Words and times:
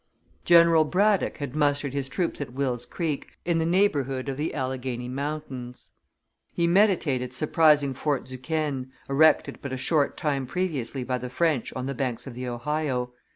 General 0.45 0.83
Braddock 0.83 1.37
had 1.37 1.55
mustered 1.55 1.93
his 1.93 2.09
troops 2.09 2.41
at 2.41 2.53
Wills 2.53 2.87
Creek, 2.87 3.27
in 3.45 3.59
the 3.59 3.67
neighborhood 3.67 4.29
of 4.29 4.35
the 4.35 4.51
Alleghany 4.55 5.07
Mountains. 5.07 5.91
He 6.51 6.65
meditated 6.65 7.35
surprising 7.35 7.93
Fort 7.93 8.25
Duquesne, 8.25 8.91
erected 9.07 9.59
but 9.61 9.71
a 9.71 9.77
short 9.77 10.17
time 10.17 10.47
previously 10.47 11.03
by 11.03 11.19
the 11.19 11.29
French 11.29 11.71
on 11.73 11.85
the 11.85 11.93
banks 11.93 12.25
of 12.25 12.33
the 12.33 12.47
Ohio. 12.47 13.13